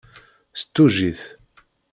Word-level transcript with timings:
S 0.59 0.61
tujjit. 0.73 1.21